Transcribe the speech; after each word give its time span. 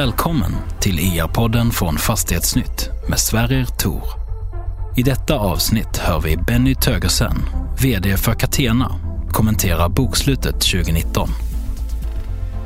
Välkommen 0.00 0.52
till 0.80 0.98
e 0.98 1.02
IR-podden 1.02 1.70
från 1.70 1.98
Fastighetsnytt 1.98 2.90
med 3.08 3.18
Sverrir 3.18 3.64
Tor. 3.64 4.02
I 4.96 5.02
detta 5.02 5.38
avsnitt 5.38 5.96
hör 5.96 6.20
vi 6.20 6.36
Benny 6.36 6.74
Tögersen, 6.74 7.38
VD 7.82 8.16
för 8.16 8.34
Catena, 8.34 8.92
kommentera 9.30 9.88
bokslutet 9.88 10.60
2019. 10.60 11.28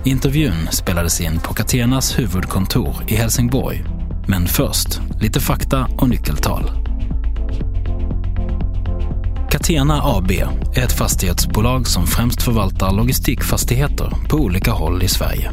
Intervjun 0.04 0.68
spelades 0.70 1.20
in 1.20 1.38
på 1.38 1.54
Catenas 1.54 2.18
huvudkontor 2.18 2.94
i 3.08 3.14
Helsingborg. 3.14 3.84
Men 4.28 4.46
först, 4.46 5.00
lite 5.20 5.40
fakta 5.40 5.88
och 5.98 6.08
nyckeltal. 6.08 6.70
Catena 9.50 10.00
AB 10.02 10.30
är 10.74 10.82
ett 10.84 10.92
fastighetsbolag 10.92 11.86
som 11.86 12.06
främst 12.06 12.42
förvaltar 12.42 12.92
logistikfastigheter 12.92 14.12
på 14.28 14.36
olika 14.36 14.72
håll 14.72 15.02
i 15.02 15.08
Sverige. 15.08 15.50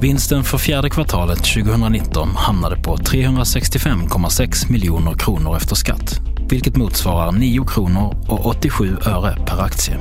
Vinsten 0.00 0.44
för 0.44 0.58
fjärde 0.58 0.90
kvartalet 0.90 1.38
2019 1.38 2.28
hamnade 2.36 2.76
på 2.76 2.96
365,6 2.96 4.72
miljoner 4.72 5.14
kronor 5.14 5.56
efter 5.56 5.76
skatt, 5.76 6.20
vilket 6.50 6.76
motsvarar 6.76 7.32
9 7.32 7.64
kronor 7.64 8.24
och 8.28 8.46
87 8.46 8.96
öre 9.06 9.36
per 9.46 9.62
aktie. 9.62 9.98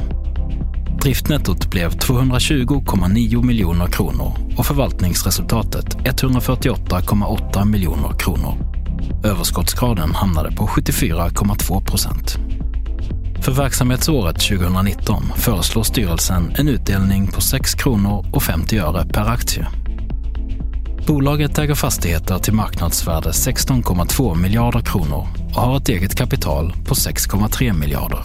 Driftnettot 1.02 1.70
blev 1.70 1.92
220,9 1.92 3.44
miljoner 3.44 3.88
kronor 3.88 4.32
och 4.58 4.66
förvaltningsresultatet 4.66 5.98
148,8 5.98 7.66
miljoner 7.66 8.20
kronor. 8.20 8.58
Överskottsgraden 9.24 10.16
hamnade 10.16 10.52
på 10.52 10.68
74,2 10.68 11.86
procent. 11.86 12.38
För 13.42 13.52
verksamhetsåret 13.52 14.40
2019 14.40 15.24
föreslår 15.36 15.84
styrelsen 15.84 16.54
en 16.58 16.68
utdelning 16.68 17.28
på 17.28 17.42
6 17.42 17.74
kronor 17.74 18.26
och 18.34 18.44
50 18.44 18.78
öre 18.78 19.06
per 19.06 19.30
aktie. 19.30 19.68
Bolaget 21.08 21.60
äger 21.60 21.76
fastigheter 21.76 22.40
till 22.40 22.54
marknadsvärde 22.54 23.30
16,2 23.30 24.36
miljarder 24.36 24.80
kronor 24.80 25.28
och 25.50 25.62
har 25.62 25.78
ett 25.78 25.90
eget 25.90 26.16
kapital 26.16 26.74
på 26.86 26.94
6,3 26.96 27.74
miljarder. 27.74 28.20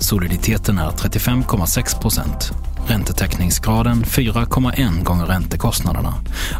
Soliditeten 0.00 0.78
är 0.78 0.90
35,6 0.90 2.00
procent, 2.00 2.52
räntetäckningsgraden 2.86 4.04
4,1 4.04 5.04
gånger 5.04 5.26
räntekostnaderna 5.26 6.14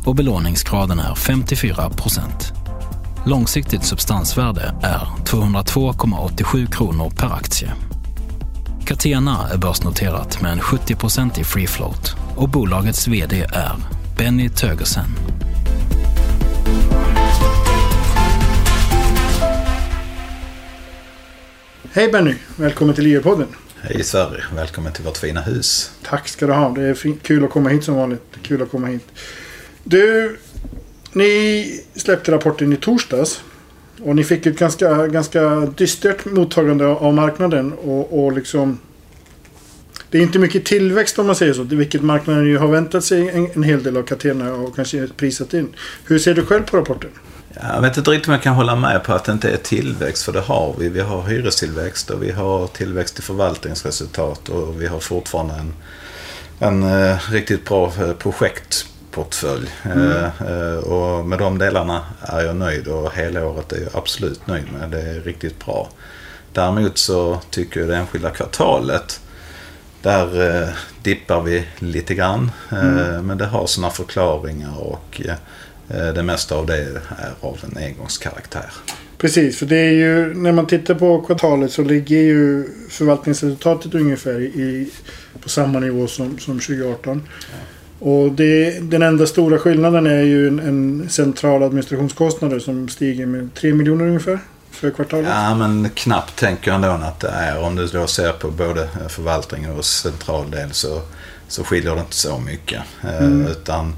och 0.07 0.15
belåningsgraden 0.15 0.99
är 0.99 1.15
54 1.15 1.91
procent. 1.91 2.53
Långsiktigt 3.27 3.85
substansvärde 3.85 4.75
är 4.83 5.09
202,87 5.25 6.67
kronor 6.67 7.11
per 7.11 7.33
aktie. 7.33 7.73
Catena 8.85 9.49
är 9.53 9.59
börsnoterat 9.59 10.43
med 10.43 10.53
en 10.53 10.61
70% 10.61 11.41
i 11.41 11.45
free 11.45 11.67
float 11.67 12.17
och 12.37 12.49
bolagets 12.49 13.09
VD 13.09 13.47
är 13.53 13.98
Benny 14.19 14.49
Tögersen. 14.49 15.05
Hej 21.93 22.13
Benny, 22.13 22.35
välkommen 22.57 22.95
till 22.95 23.07
IR-podden. 23.07 23.47
Hej 23.81 24.05
Sverige, 24.05 24.45
välkommen 24.55 24.93
till 24.93 25.05
vårt 25.05 25.17
fina 25.17 25.41
hus. 25.41 25.91
Tack 26.03 26.29
ska 26.29 26.47
du 26.47 26.53
ha. 26.53 26.69
Det 26.69 26.83
är 26.83 27.19
kul 27.23 27.45
att 27.45 27.51
komma 27.51 27.69
hit 27.69 27.85
som 27.85 27.95
vanligt. 27.95 28.23
Kul 28.43 28.63
att 28.63 28.71
komma 28.71 28.87
hit. 28.87 29.07
Du, 29.85 30.37
ni 31.13 31.83
släppte 31.95 32.33
rapporten 32.33 32.73
i 32.73 32.77
torsdags. 32.77 33.43
Och 34.03 34.17
ni 34.17 34.25
fick 34.25 34.47
ett 34.47 34.59
ganska, 34.59 35.07
ganska 35.07 35.61
dystert 35.61 36.25
mottagande 36.25 36.87
av 36.87 37.15
marknaden. 37.15 37.73
Och, 37.73 38.25
och 38.25 38.33
liksom... 38.33 38.79
Det 40.11 40.19
är 40.19 40.23
inte 40.23 40.39
mycket 40.39 40.65
tillväxt 40.65 41.19
om 41.19 41.27
man 41.27 41.37
säger 41.37 41.53
så. 41.53 41.63
Vilket 41.63 42.03
marknaden 42.03 42.47
ju 42.47 42.59
har 42.59 42.69
väntat 42.69 43.05
sig 43.05 43.29
en, 43.29 43.51
en 43.55 43.63
hel 43.63 43.83
del 43.83 43.97
av 43.97 44.03
Catena 44.03 44.55
och 44.55 44.77
kanske 44.77 45.09
prisat 45.17 45.55
in. 45.55 45.69
Hur 46.05 46.19
ser 46.19 46.35
du 46.35 46.45
själv 46.45 46.63
på 46.63 46.77
rapporten? 46.77 47.11
Jag 47.63 47.81
vet 47.81 47.97
inte 47.97 48.11
riktigt 48.11 48.29
om 48.29 48.35
jag 48.35 48.43
kan 48.43 48.55
hålla 48.55 48.77
med 48.77 49.05
på 49.05 49.13
att 49.13 49.25
det 49.25 49.33
inte 49.33 49.51
är 49.51 49.57
tillväxt, 49.57 50.25
för 50.25 50.33
det 50.33 50.41
har 50.41 50.75
vi. 50.79 50.89
Vi 50.89 51.01
har 51.01 51.23
hyrestillväxt 51.23 52.11
och 52.11 52.23
vi 52.23 52.31
har 52.31 52.67
tillväxt 52.67 53.19
i 53.19 53.23
förvaltningsresultat 53.23 54.49
och 54.49 54.83
vi 54.83 54.87
har 54.87 55.01
fortfarande 55.01 55.55
en, 55.55 55.73
en 56.59 56.83
uh, 56.83 57.17
riktigt 57.31 57.65
bra 57.65 57.93
uh, 58.01 58.13
projektportfölj. 58.13 59.71
Mm. 59.83 60.31
Uh, 60.49 60.79
och 60.79 61.27
med 61.27 61.39
de 61.39 61.59
delarna 61.59 62.01
är 62.23 62.41
jag 62.41 62.57
nöjd 62.57 62.89
och 62.89 63.13
hela 63.15 63.47
året 63.47 63.73
är 63.73 63.81
jag 63.81 63.91
absolut 63.93 64.47
nöjd 64.47 64.73
med. 64.73 64.91
Det 64.91 65.01
är 65.01 65.21
riktigt 65.21 65.65
bra. 65.65 65.89
Däremot 66.53 66.99
så 66.99 67.41
tycker 67.51 67.81
jag 67.81 67.89
det 67.89 67.97
enskilda 67.97 68.31
kvartalet 68.31 69.21
där 70.03 70.63
eh, 70.63 70.69
dippar 71.03 71.43
vi 71.43 71.65
lite 71.79 72.15
grann. 72.15 72.51
Mm. 72.73 73.27
Men 73.27 73.39
det 73.39 73.47
har 73.47 73.67
sina 73.67 73.91
förklaringar 73.91 74.79
och 74.79 75.21
Eh, 75.91 76.15
det 76.15 76.23
mesta 76.23 76.55
av 76.55 76.67
det 76.67 76.77
är 76.77 77.01
av 77.41 77.59
en 77.63 77.85
engångskaraktär. 77.85 78.73
Precis, 79.19 79.59
för 79.59 79.67
det 79.67 79.77
är 79.77 79.93
ju 79.93 80.35
när 80.35 80.53
man 80.53 80.67
tittar 80.67 80.95
på 80.95 81.21
kvartalet 81.21 81.73
så 81.73 81.83
ligger 81.83 82.17
ju 82.17 82.65
förvaltningsresultatet 82.89 83.95
ungefär 83.95 84.41
i, 84.41 84.91
på 85.43 85.49
samma 85.49 85.81
nivå 85.81 86.07
som, 86.07 86.39
som 86.39 86.61
2018. 86.61 87.23
Ja. 87.41 87.57
Och 87.99 88.33
det, 88.33 88.79
den 88.91 89.03
enda 89.03 89.27
stora 89.27 89.59
skillnaden 89.59 90.07
är 90.07 90.23
ju 90.23 90.49
en, 90.49 90.59
en 90.59 91.09
central 91.09 91.63
administrationskostnader 91.63 92.59
som 92.59 92.89
stiger 92.89 93.27
med 93.27 93.55
3 93.55 93.75
miljoner 93.75 94.05
ungefär 94.05 94.39
för 94.79 94.91
kvartalet. 94.91 95.29
Ja, 95.29 95.55
men 95.55 95.91
knappt 95.95 96.37
tänker 96.37 96.71
jag 96.71 96.75
ändå 96.75 97.07
att 97.07 97.21
det 97.21 97.29
är. 97.29 97.59
Om 97.59 97.77
du 97.77 97.87
då 97.87 98.07
ser 98.07 98.33
på 98.33 98.51
både 98.51 98.89
förvaltning 99.09 99.71
och 99.71 99.85
central 99.85 100.51
del 100.51 100.73
så, 100.73 101.01
så 101.49 101.65
skiljer 101.65 101.95
det 101.95 102.01
inte 102.01 102.17
så 102.17 102.39
mycket. 102.39 102.83
Eh, 103.05 103.19
mm. 103.19 103.47
Utan 103.47 103.97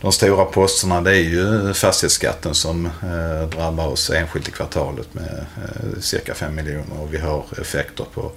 de 0.00 0.12
stora 0.12 0.44
posterna 0.44 1.00
det 1.00 1.10
är 1.10 1.22
ju 1.22 1.74
fastighetsskatten 1.74 2.54
som 2.54 2.86
eh, 2.86 3.48
drabbar 3.48 3.86
oss 3.86 4.10
enskilt 4.10 4.48
i 4.48 4.50
kvartalet 4.50 5.14
med 5.14 5.46
eh, 5.56 6.00
cirka 6.00 6.34
5 6.34 6.54
miljoner 6.54 7.00
och 7.00 7.14
vi 7.14 7.18
har 7.18 7.44
effekter 7.60 8.06
på 8.14 8.32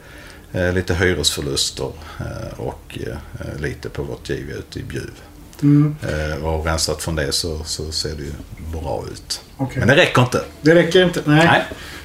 eh, 0.52 0.74
lite 0.74 0.94
hyresförluster 0.94 1.92
eh, 2.20 2.60
och 2.60 3.00
eh, 3.08 3.62
lite 3.62 3.90
på 3.90 4.04
vårt 4.04 4.30
giv 4.30 4.50
ute 4.50 4.80
i 4.80 4.84
Bjuv. 4.84 5.22
Mm. 5.62 5.96
Eh, 6.02 6.46
och 6.46 6.66
rensat 6.66 7.04
från 7.04 7.16
det 7.16 7.32
så, 7.32 7.64
så 7.64 7.92
ser 7.92 8.10
det 8.10 8.24
ju 8.24 8.32
bra 8.72 9.04
ut. 9.12 9.42
Okay. 9.58 9.80
Men 9.80 9.88
det 9.88 9.96
räcker 9.96 10.22
inte. 10.22 10.42
Det 10.62 10.76
räcker 10.76 11.04
inte, 11.04 11.22
nej. 11.26 11.64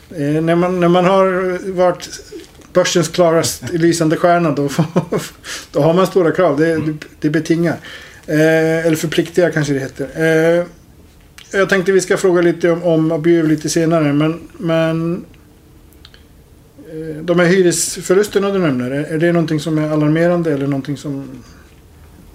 nej. 0.08 0.40
när, 0.40 0.54
man, 0.54 0.80
när 0.80 0.88
man 0.88 1.04
har 1.04 1.58
varit 1.72 2.08
börsens 2.72 3.08
klarast 3.08 3.62
lysande 3.72 4.16
stjärna 4.16 4.50
då, 4.50 4.68
då 5.72 5.80
har 5.80 5.94
man 5.94 6.06
stora 6.06 6.32
krav. 6.32 6.58
Det, 6.58 6.76
det, 6.76 6.94
det 7.20 7.30
betingar. 7.30 7.76
Eh, 8.26 8.86
eller 8.86 8.96
förpliktiga 8.96 9.50
kanske 9.50 9.72
det 9.72 9.80
heter. 9.80 10.08
Eh, 10.14 10.66
jag 11.52 11.68
tänkte 11.68 11.92
vi 11.92 12.00
ska 12.00 12.16
fråga 12.16 12.42
lite 12.42 12.70
om, 12.70 12.82
om 12.82 13.12
Abieu 13.12 13.46
lite 13.46 13.68
senare. 13.68 14.12
Men, 14.12 14.40
men 14.58 15.24
eh, 16.92 17.22
de 17.22 17.38
här 17.38 17.46
hyresförlusterna 17.46 18.50
du 18.50 18.58
nämner. 18.58 18.90
Är 18.90 19.18
det 19.18 19.32
någonting 19.32 19.60
som 19.60 19.78
är 19.78 19.90
alarmerande 19.90 20.52
eller 20.52 20.66
någonting 20.66 20.96
som... 20.96 21.42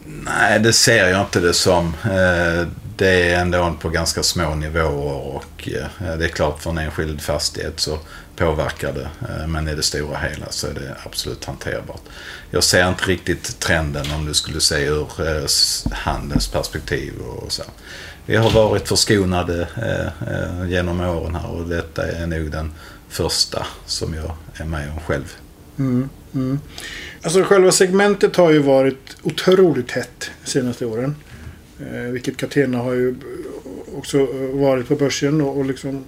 Nej, 0.07 0.59
det 0.59 0.73
ser 0.73 1.09
jag 1.09 1.21
inte 1.21 1.39
det 1.39 1.53
som. 1.53 1.85
Eh, 2.03 2.67
det 2.97 3.31
är 3.31 3.39
ändå 3.39 3.75
på 3.81 3.89
ganska 3.89 4.23
små 4.23 4.55
nivåer 4.55 5.35
och 5.35 5.69
eh, 5.69 6.17
det 6.17 6.25
är 6.25 6.29
klart 6.29 6.61
för 6.61 6.69
en 6.69 6.77
enskild 6.77 7.21
fastighet 7.21 7.79
så 7.79 7.99
påverkar 8.35 8.93
det. 8.93 9.09
Eh, 9.29 9.47
men 9.47 9.67
i 9.67 9.75
det 9.75 9.83
stora 9.83 10.17
hela 10.17 10.45
så 10.49 10.67
är 10.67 10.73
det 10.73 10.95
absolut 11.05 11.45
hanterbart. 11.45 12.01
Jag 12.51 12.63
ser 12.63 12.89
inte 12.89 13.05
riktigt 13.05 13.59
trenden 13.59 14.05
om 14.15 14.25
du 14.25 14.33
skulle 14.33 14.61
se 14.61 14.85
ur 14.85 15.07
handelns 15.93 16.47
perspektiv 16.47 17.13
och 17.19 17.51
så. 17.51 17.63
Vi 18.25 18.35
har 18.35 18.49
varit 18.49 18.87
förskonade 18.87 19.67
genom 20.67 21.01
åren 21.01 21.35
här 21.35 21.51
och 21.51 21.69
detta 21.69 22.11
är 22.11 22.27
nog 22.27 22.51
den 22.51 22.71
första 23.09 23.67
som 23.85 24.13
jag 24.13 24.31
är 24.53 24.65
med 24.65 24.91
om 24.91 24.99
själv. 24.99 25.35
Mm, 25.79 26.09
mm. 26.35 26.59
Alltså 27.21 27.43
själva 27.43 27.71
segmentet 27.71 28.35
har 28.35 28.51
ju 28.51 28.59
varit 28.59 29.17
otroligt 29.23 29.91
hett 29.91 30.31
de 30.43 30.51
senaste 30.51 30.85
åren. 30.85 31.15
Eh, 31.79 32.11
vilket 32.11 32.37
Catena 32.37 32.77
har 32.77 32.93
ju 32.93 33.15
också 33.95 34.17
eh, 34.17 34.59
varit 34.59 34.87
på 34.87 34.95
börsen 34.95 35.41
och, 35.41 35.57
och 35.57 35.65
liksom 35.65 36.03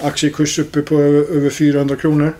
aktiekurs 0.00 0.58
uppe 0.58 0.82
på 0.82 1.00
över 1.00 1.50
400 1.50 1.96
kronor. 1.96 2.32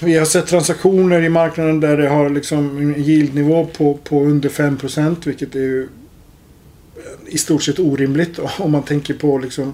Vi 0.00 0.18
har 0.18 0.24
sett 0.24 0.46
transaktioner 0.46 1.22
i 1.22 1.28
marknaden 1.28 1.80
där 1.80 1.96
det 1.96 2.08
har 2.08 2.30
liksom 2.30 2.78
en 2.78 2.96
yieldnivå 2.96 3.66
på, 3.66 3.94
på 3.94 4.24
under 4.24 4.48
5% 4.48 5.16
vilket 5.24 5.54
är 5.54 5.60
ju 5.60 5.82
eh, 5.82 7.34
i 7.34 7.38
stort 7.38 7.62
sett 7.62 7.78
orimligt 7.78 8.38
om 8.58 8.72
man 8.72 8.82
tänker 8.82 9.14
på 9.14 9.38
liksom 9.38 9.72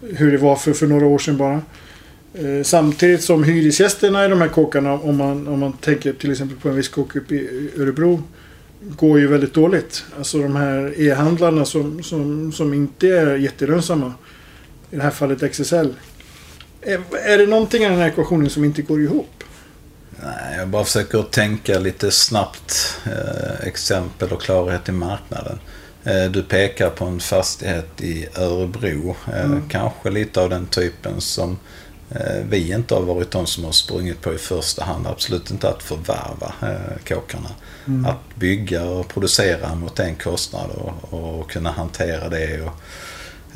hur 0.00 0.32
det 0.32 0.38
var 0.38 0.56
för, 0.56 0.72
för 0.72 0.86
några 0.86 1.06
år 1.06 1.18
sedan 1.18 1.36
bara. 1.36 1.62
Eh, 2.34 2.62
samtidigt 2.62 3.24
som 3.24 3.44
hyresgästerna 3.44 4.24
i 4.24 4.28
de 4.28 4.40
här 4.40 4.48
kåkarna, 4.48 4.92
om 4.92 5.16
man, 5.16 5.48
om 5.48 5.60
man 5.60 5.72
tänker 5.72 6.12
till 6.12 6.30
exempel 6.30 6.56
på 6.56 6.68
en 6.68 6.76
viss 6.76 6.88
kåk 6.88 7.16
uppe 7.16 7.34
i 7.34 7.70
Örebro, 7.76 8.22
går 8.80 9.18
ju 9.18 9.26
väldigt 9.26 9.54
dåligt. 9.54 10.04
Alltså 10.18 10.38
de 10.38 10.56
här 10.56 11.00
e-handlarna 11.00 11.64
som, 11.64 12.02
som, 12.02 12.52
som 12.52 12.74
inte 12.74 13.08
är 13.08 13.36
jättelönsamma. 13.36 14.14
I 14.90 14.96
det 14.96 15.02
här 15.02 15.10
fallet 15.10 15.52
XSL. 15.52 15.94
Är, 16.80 17.00
är 17.24 17.38
det 17.38 17.46
någonting 17.46 17.82
i 17.82 17.88
den 17.88 17.98
här 17.98 18.08
ekvationen 18.08 18.50
som 18.50 18.64
inte 18.64 18.82
går 18.82 19.02
ihop? 19.02 19.44
Nej, 20.22 20.58
jag 20.58 20.68
bara 20.68 20.84
försöker 20.84 21.22
tänka 21.22 21.78
lite 21.78 22.10
snabbt. 22.10 22.98
Eh, 23.06 23.66
exempel 23.68 24.32
och 24.32 24.42
klarhet 24.42 24.88
i 24.88 24.92
marknaden. 24.92 25.58
Eh, 26.04 26.24
du 26.30 26.42
pekar 26.42 26.90
på 26.90 27.04
en 27.04 27.20
fastighet 27.20 28.00
i 28.00 28.26
Örebro. 28.36 29.16
Eh, 29.32 29.44
mm. 29.44 29.68
Kanske 29.68 30.10
lite 30.10 30.40
av 30.40 30.50
den 30.50 30.66
typen 30.66 31.20
som 31.20 31.50
eh, 31.50 31.56
vi 32.48 32.72
inte 32.72 32.94
har 32.94 33.02
varit 33.02 33.30
de 33.30 33.46
som 33.46 33.64
har 33.64 33.72
sprungit 33.72 34.20
på 34.20 34.34
i 34.34 34.38
första 34.38 34.84
hand. 34.84 35.06
Absolut 35.06 35.50
inte 35.50 35.68
att 35.68 35.82
förvärva 35.82 36.52
kåkarna. 37.08 37.50
Mm. 37.86 38.06
Att 38.06 38.34
bygga 38.34 38.84
och 38.84 39.08
producera 39.08 39.74
mot 39.74 39.98
en 39.98 40.16
kostnad 40.16 40.70
och, 40.70 41.14
och 41.14 41.50
kunna 41.50 41.70
hantera 41.70 42.28
det. 42.28 42.60
Och, 42.62 42.74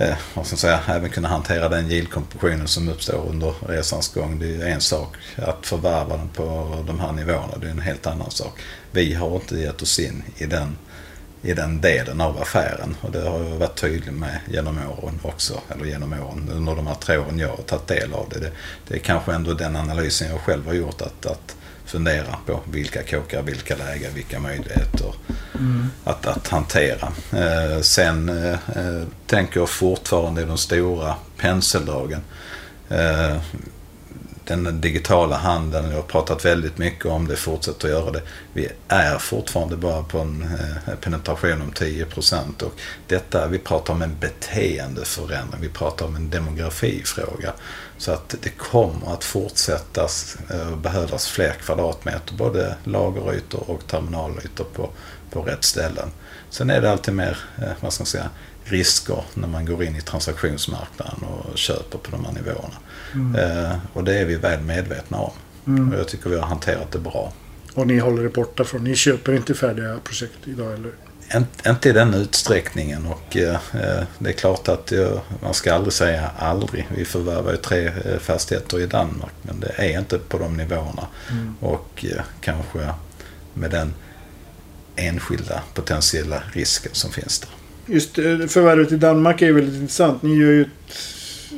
eh, 0.01 0.17
vad 0.35 0.47
ska 0.47 0.57
säga, 0.57 0.81
även 0.87 1.11
kunna 1.11 1.29
hantera 1.29 1.69
den 1.69 1.91
yieldkompressionen 1.91 2.69
som 2.69 2.89
uppstår 2.89 3.27
under 3.29 3.55
resans 3.69 4.09
gång. 4.09 4.39
Det 4.39 4.55
är 4.55 4.67
en 4.67 4.81
sak. 4.81 5.17
Att 5.37 5.67
förvärva 5.67 6.17
den 6.17 6.29
på 6.29 6.79
de 6.87 7.01
här 7.01 7.13
nivåerna, 7.13 7.57
det 7.61 7.67
är 7.67 7.71
en 7.71 7.81
helt 7.81 8.07
annan 8.07 8.31
sak. 8.31 8.61
Vi 8.91 9.15
har 9.15 9.35
inte 9.35 9.57
gett 9.57 9.83
oss 9.83 9.99
in 9.99 10.23
i 10.37 10.47
den, 10.47 10.77
i 11.43 11.55
den 11.55 11.81
delen 11.81 12.21
av 12.21 12.43
affären 12.43 12.97
och 13.01 13.11
det 13.11 13.21
har 13.21 13.39
jag 13.39 13.57
varit 13.57 13.81
tydlig 13.81 14.13
med 14.13 14.39
genom 14.51 14.79
åren 14.79 15.21
också. 15.23 15.61
Eller 15.75 15.85
genom 15.85 16.13
åren, 16.13 16.51
under 16.53 16.77
de 16.77 16.87
här 16.87 16.95
tre 16.95 17.17
åren 17.17 17.39
jag 17.39 17.49
har 17.49 17.57
tagit 17.57 17.87
del 17.87 18.13
av 18.13 18.29
det. 18.29 18.39
Det, 18.39 18.51
det 18.89 18.95
är 18.95 18.99
kanske 18.99 19.33
ändå 19.33 19.55
den 19.55 19.77
analysen 19.77 20.31
jag 20.31 20.41
själv 20.41 20.67
har 20.67 20.75
gjort 20.75 21.01
att, 21.01 21.27
att 21.27 21.57
fundera 21.85 22.37
på 22.47 22.61
vilka 22.71 23.03
kåkar, 23.03 23.43
vilka 23.43 23.77
lägen, 23.77 24.15
vilka 24.15 24.41
möjligheter 24.41 25.15
mm. 25.55 25.91
att, 26.05 26.27
att 26.27 26.49
hantera. 26.49 27.13
Eh, 27.33 27.81
sen 27.81 28.29
eh, 28.29 28.53
eh, 28.53 29.03
tänker 29.27 29.61
jag 29.61 29.69
fortfarande 29.69 30.43
i 30.43 30.45
de 30.45 30.59
stora 30.59 31.15
penseldragen. 31.37 32.21
Eh, 32.89 33.37
den 34.57 34.81
digitala 34.81 35.37
handeln, 35.37 35.91
jag 35.91 35.97
har 35.97 36.03
pratat 36.03 36.45
väldigt 36.45 36.79
mycket 36.79 37.07
om 37.07 37.29
det, 37.29 37.37
fortsätter 37.37 37.89
att 37.89 37.93
göra 37.93 38.11
det. 38.11 38.23
Vi 38.53 38.69
är 38.89 39.19
fortfarande 39.19 39.77
bara 39.77 40.03
på 40.03 40.19
en 40.19 40.43
eh, 40.43 40.95
penetration 40.95 41.63
om 41.63 41.73
10 41.73 42.05
procent 42.05 42.63
och 42.63 42.73
detta, 43.07 43.47
vi 43.47 43.59
pratar 43.59 43.95
om 43.95 44.03
en 44.03 44.17
beteendeförändring, 44.21 45.61
vi 45.61 45.69
pratar 45.69 46.07
om 46.07 46.17
en 46.17 46.31
demografifråga. 46.31 47.53
Så 47.99 48.13
att 48.13 48.35
det 48.43 48.51
kommer 48.51 49.13
att 49.13 49.25
fortsätta 49.25 50.09
eh, 50.51 50.77
behövas 50.77 51.29
fler 51.29 51.53
kvadratmeter, 51.53 52.35
både 52.35 52.77
lagerytor 52.85 53.71
och 53.71 53.87
terminalytor 53.87 54.67
på, 54.75 54.91
på 55.31 55.43
rätt 55.43 55.65
ställen. 55.65 56.09
Sen 56.51 56.71
är 56.71 56.81
det 56.81 56.91
alltid 56.91 57.15
mer, 57.15 57.39
eh, 57.59 57.71
vad 57.81 57.93
ska 57.93 58.03
man 58.03 58.07
säga, 58.07 58.31
risker 58.65 59.25
när 59.35 59.49
man 59.49 59.65
går 59.65 59.85
in 59.85 59.97
i 59.97 60.01
transaktionsmarknaden 60.01 61.23
och 61.23 61.59
köper 61.59 61.99
på 61.99 62.11
de 62.11 62.25
här 62.25 62.33
nivåerna. 62.33 62.77
Mm. 63.15 63.35
Eh, 63.35 63.77
och 63.93 64.05
det 64.05 64.19
är 64.19 64.25
vi 64.25 64.37
väl 64.37 64.61
medvetna 64.61 65.19
om. 65.19 65.33
Mm. 65.67 65.93
Och 65.93 65.99
jag 65.99 66.09
tycker 66.09 66.31
vi 66.31 66.37
har 66.37 66.47
hanterat 66.47 66.93
det 66.93 66.99
bra. 66.99 67.33
Och 67.75 67.87
ni 67.87 67.99
håller 67.99 68.23
det 68.23 68.29
borta 68.29 68.65
från, 68.65 68.85
ni 68.85 68.95
köper 68.95 69.33
inte 69.33 69.55
färdiga 69.55 69.99
projekt 70.05 70.39
idag 70.45 70.73
eller? 70.73 70.93
Inte 71.67 71.89
i 71.89 71.93
den 71.93 72.15
utsträckningen 72.15 73.07
och 73.07 73.37
eh, 73.37 73.55
eh, 73.55 74.05
det 74.19 74.31
är 74.31 74.33
klart 74.33 74.69
att 74.69 74.93
man 75.43 75.55
ska 75.55 75.75
aldrig 75.75 75.93
säga 75.93 76.31
aldrig. 76.39 76.89
Vi 76.97 77.05
förvärvar 77.05 77.51
ju 77.51 77.57
tre 77.57 77.87
eh, 77.87 78.19
fastigheter 78.19 78.81
i 78.81 78.87
Danmark 78.87 79.33
men 79.43 79.61
det 79.61 79.73
är 79.77 79.99
inte 79.99 80.19
på 80.19 80.39
de 80.39 80.57
nivåerna. 80.57 81.07
Mm. 81.31 81.55
Och 81.61 82.05
eh, 82.11 82.23
kanske 82.41 82.89
med 83.55 83.71
den 83.71 83.95
enskilda 84.97 85.63
potentiella 85.75 86.43
risken 86.53 86.95
som 86.95 87.13
finns 87.13 87.39
där. 87.39 87.51
Just 87.87 88.19
eh, 88.19 88.39
förvärvet 88.39 88.93
i 88.93 88.97
Danmark 88.97 89.43
är 89.43 89.47
ju 89.47 89.53
väldigt 89.53 89.75
intressant. 89.75 90.23
Ni 90.23 90.37
gör 90.37 90.51
ju 90.51 90.67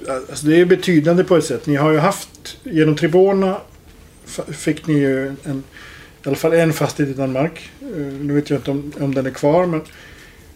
alltså 0.09 0.47
det 0.47 0.61
är 0.61 0.65
betydande 0.65 1.25
på 1.25 1.37
ett 1.37 1.45
sätt. 1.45 1.67
Ni 1.67 1.77
har 1.77 1.93
ju 1.93 1.99
haft, 1.99 2.57
genom 2.63 2.97
Tribona 2.97 3.61
fick 4.49 4.87
ni 4.87 4.95
ju 4.95 5.29
en, 5.29 5.63
i 6.25 6.29
alla 6.29 6.37
fall 6.37 6.53
en 6.53 6.73
fastighet 6.73 7.15
i 7.15 7.19
Danmark. 7.19 7.71
Eh, 7.81 7.89
nu 7.99 8.35
vet 8.35 8.51
jag 8.51 8.59
inte 8.59 8.71
om, 8.71 8.93
om 9.01 9.15
den 9.15 9.27
är 9.27 9.31
kvar 9.31 9.67
men 9.67 9.81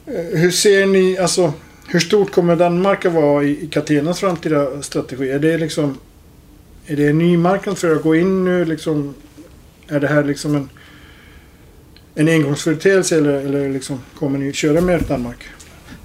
eh, 0.06 0.38
hur 0.38 0.50
ser 0.50 0.86
ni, 0.86 1.18
alltså 1.18 1.52
hur 1.88 2.00
stort 2.00 2.32
kommer 2.32 2.56
Danmark 2.56 3.04
att 3.04 3.12
vara 3.12 3.44
i, 3.44 3.64
i 3.64 3.66
Catenas 3.66 4.20
framtida 4.20 4.82
strategi? 4.82 5.30
Är 5.30 5.38
det 5.38 5.58
liksom 5.58 5.98
är 6.86 6.96
det 6.96 7.08
en 7.08 7.18
ny 7.18 7.36
marknad 7.36 7.78
för 7.78 7.96
att 7.96 8.02
gå 8.02 8.14
in 8.16 8.44
nu 8.44 8.64
liksom? 8.64 9.14
Är 9.88 10.00
det 10.00 10.06
här 10.06 10.24
liksom 10.24 10.54
en, 10.54 10.68
en 12.14 12.28
engångsföreteelse 12.28 13.16
eller, 13.16 13.32
eller 13.32 13.68
liksom, 13.68 14.00
kommer 14.18 14.38
ni 14.38 14.52
köra 14.52 14.80
mer 14.80 15.00
Danmark? 15.08 15.44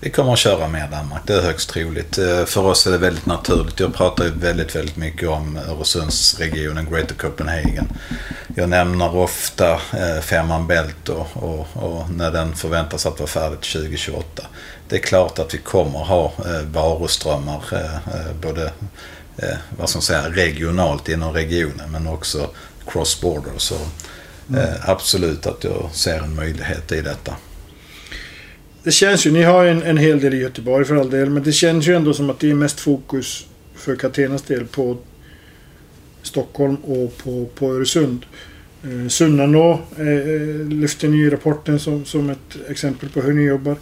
Vi 0.03 0.09
kommer 0.09 0.33
att 0.33 0.39
köra 0.39 0.67
mer 0.67 0.87
Danmark, 0.87 1.21
det 1.25 1.33
är 1.33 1.41
högst 1.41 1.69
troligt. 1.69 2.17
Eh, 2.17 2.45
för 2.45 2.65
oss 2.65 2.87
är 2.87 2.91
det 2.91 2.97
väldigt 2.97 3.25
naturligt. 3.25 3.79
Jag 3.79 3.93
pratar 3.93 4.25
väldigt, 4.25 4.75
väldigt 4.75 4.97
mycket 4.97 5.29
om 5.29 5.57
Öresundsregionen, 5.57 6.87
Greater 6.91 7.15
Copenhagen. 7.15 7.87
Jag 8.55 8.69
nämner 8.69 9.15
ofta 9.15 9.71
eh, 9.71 10.21
Femman 10.21 10.67
Bält 10.67 11.09
och, 11.09 11.27
och, 11.33 11.67
och, 11.73 12.09
när 12.09 12.31
den 12.31 12.55
förväntas 12.55 13.05
att 13.05 13.19
vara 13.19 13.27
färdig 13.27 13.61
2028. 13.61 14.43
Det 14.89 14.95
är 14.95 14.99
klart 14.99 15.39
att 15.39 15.53
vi 15.53 15.57
kommer 15.57 15.99
ha 15.99 16.25
eh, 16.25 16.61
varuströmmar 16.61 17.61
både 18.41 18.71
vad 19.69 19.89
man 19.93 20.01
säga, 20.01 20.29
regionalt 20.29 21.09
inom 21.09 21.33
regionen 21.33 21.91
men 21.91 22.07
också 22.07 22.49
cross-border. 22.87 23.57
Så 23.57 23.75
mm. 24.49 24.65
absolut 24.85 25.47
att 25.47 25.63
jag 25.63 25.89
ser 25.93 26.19
en 26.19 26.35
möjlighet 26.35 26.91
i 26.91 27.01
detta 27.01 27.35
det 28.83 28.91
känns 28.91 29.25
ju, 29.25 29.31
ni 29.31 29.43
har 29.43 29.65
en, 29.65 29.83
en 29.83 29.97
hel 29.97 30.19
del 30.19 30.33
i 30.33 30.37
Göteborg 30.37 30.85
för 30.85 30.95
all 30.95 31.09
del, 31.09 31.29
men 31.29 31.43
det 31.43 31.51
känns 31.51 31.87
ju 31.87 31.95
ändå 31.95 32.13
som 32.13 32.29
att 32.29 32.39
det 32.39 32.51
är 32.51 32.55
mest 32.55 32.79
fokus 32.79 33.47
för 33.75 33.95
Catenas 33.95 34.41
del 34.41 34.65
på 34.65 34.97
Stockholm 36.21 36.75
och 36.75 37.17
på, 37.17 37.45
på 37.55 37.73
Öresund. 37.73 38.25
Eh, 38.83 39.07
Sunnanå 39.07 39.81
eh, 39.97 40.07
eh, 40.07 40.67
lyfter 40.67 41.07
ni 41.07 41.17
i 41.17 41.29
rapporten 41.29 41.79
som, 41.79 42.05
som 42.05 42.29
ett 42.29 42.69
exempel 42.69 43.09
på 43.09 43.21
hur 43.21 43.33
ni 43.33 43.43
jobbar. 43.43 43.75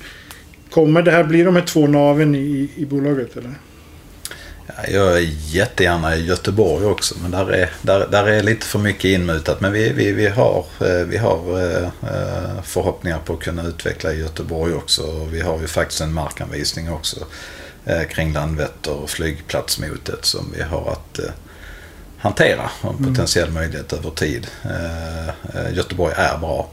Kommer 0.69 1.01
det 1.01 1.11
här 1.11 1.23
bli 1.23 1.43
de 1.43 1.55
här 1.55 1.65
två 1.65 1.87
naven 1.87 2.35
i, 2.35 2.69
i 2.75 2.85
bolaget 2.85 3.37
eller? 3.37 3.53
Jag 4.87 5.17
är 5.17 5.29
jättegärna 5.47 6.15
i 6.15 6.25
Göteborg 6.25 6.85
också 6.85 7.15
men 7.21 7.31
där 7.31 7.51
är, 7.51 7.69
där, 7.81 8.07
där 8.07 8.25
är 8.25 8.43
lite 8.43 8.65
för 8.65 8.79
mycket 8.79 9.05
inmutat. 9.05 9.61
Men 9.61 9.71
vi, 9.71 9.89
vi, 9.89 10.11
vi 10.11 10.27
har, 10.27 10.65
eh, 10.79 11.05
vi 11.07 11.17
har 11.17 11.61
eh, 11.61 11.83
eh, 11.83 12.61
förhoppningar 12.63 13.19
på 13.19 13.33
att 13.33 13.39
kunna 13.39 13.63
utveckla 13.63 14.13
i 14.13 14.19
Göteborg 14.19 14.73
också. 14.73 15.25
Vi 15.31 15.41
har 15.41 15.59
ju 15.59 15.67
faktiskt 15.67 16.01
en 16.01 16.13
markanvisning 16.13 16.91
också 16.91 17.25
kring 18.09 18.33
Landvetter 18.33 18.93
och 18.93 19.09
flygplatsmotet 19.09 20.25
som 20.25 20.53
vi 20.57 20.63
har 20.63 20.91
att 20.91 21.19
hantera 22.17 22.69
en 22.83 22.89
mm. 22.89 23.03
potentiell 23.03 23.51
möjlighet 23.51 23.93
över 23.93 24.09
tid. 24.09 24.47
Göteborg 25.73 26.13
är 26.17 26.37
bra. 26.37 26.69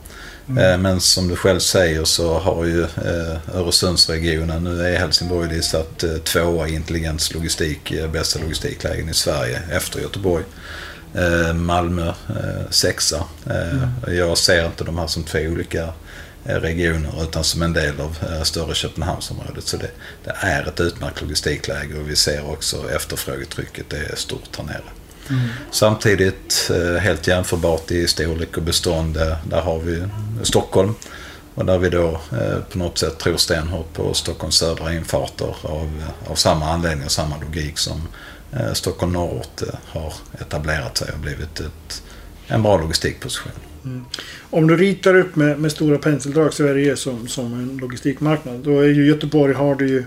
Mm. 0.48 0.82
Men 0.82 1.00
som 1.00 1.28
du 1.28 1.36
själv 1.36 1.58
säger 1.58 2.04
så 2.04 2.38
har 2.38 2.64
ju 2.64 2.82
eh, 2.82 3.54
Öresundsregionen, 3.54 4.64
nu 4.64 4.86
är 4.86 4.98
Helsingborg 4.98 5.48
listat 5.48 6.02
eh, 6.02 6.16
tvåa 6.16 6.68
i 6.68 6.74
intelligens 6.74 7.34
logistik, 7.34 7.92
bästa 8.12 8.38
logistiklägen 8.38 9.08
i 9.08 9.14
Sverige 9.14 9.62
efter 9.70 10.00
Göteborg. 10.00 10.44
Malmö 11.54 12.12
sexa. 12.70 13.24
Mm. 13.46 14.16
Jag 14.16 14.38
ser 14.38 14.66
inte 14.66 14.84
de 14.84 14.98
här 14.98 15.06
som 15.06 15.24
två 15.24 15.38
olika 15.38 15.92
regioner 16.44 17.22
utan 17.22 17.44
som 17.44 17.62
en 17.62 17.72
del 17.72 18.00
av 18.00 18.44
större 18.44 18.74
Köpenhamnsområdet. 18.74 19.64
Så 19.64 19.76
det, 19.76 19.90
det 20.24 20.32
är 20.40 20.68
ett 20.68 20.80
utmärkt 20.80 21.20
logistikläge 21.20 21.98
och 21.98 22.10
vi 22.10 22.16
ser 22.16 22.50
också 22.50 22.90
efterfrågetrycket 22.90 23.90
det 23.90 23.96
är 23.96 24.16
stort 24.16 24.56
här 24.56 24.64
nere. 24.64 24.82
Mm. 25.30 25.48
Samtidigt 25.70 26.70
eh, 26.70 27.00
helt 27.00 27.26
jämförbart 27.26 27.90
i 27.90 28.08
storlek 28.08 28.56
och 28.56 28.62
bestånd. 28.62 29.14
Där 29.50 29.60
har 29.60 29.78
vi 29.78 30.04
Stockholm. 30.42 30.94
Och 31.58 31.64
där 31.64 31.78
vi 31.78 31.88
då 31.88 32.20
eh, 32.32 32.58
på 32.72 32.78
något 32.78 32.98
sätt 32.98 33.18
tror 33.18 33.36
stenhårt 33.36 33.92
på 33.92 34.14
Stockholms 34.14 34.54
södra 34.54 34.94
infarter 34.94 35.56
av, 35.62 36.04
av 36.26 36.34
samma 36.34 36.70
anledning 36.70 37.04
och 37.04 37.10
samma 37.10 37.34
logik 37.38 37.78
som 37.78 38.08
eh, 38.52 38.72
Stockholm 38.72 39.12
norrort 39.12 39.62
har 39.86 40.12
etablerat 40.40 40.96
sig 40.96 41.12
och 41.12 41.18
blivit 41.18 41.60
ett, 41.60 42.02
en 42.46 42.62
bra 42.62 42.78
logistikposition. 42.78 43.52
Mm. 43.84 44.04
Om 44.50 44.66
du 44.66 44.76
ritar 44.76 45.14
upp 45.14 45.36
med, 45.36 45.58
med 45.58 45.72
stora 45.72 45.98
penseldrag 45.98 46.54
Sverige 46.54 46.96
som, 46.96 47.28
som 47.28 47.54
en 47.54 47.76
logistikmarknad. 47.76 48.60
Då 48.60 48.80
är 48.80 48.88
ju 48.88 49.06
Göteborg 49.06 49.54
har 49.54 49.74
du 49.74 49.88
ju... 49.88 50.04